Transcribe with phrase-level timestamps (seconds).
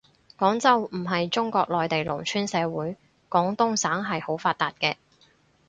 [0.35, 2.97] 廣州唔係中國內地農村社會，
[3.29, 4.95] 廣東省係好發達嘅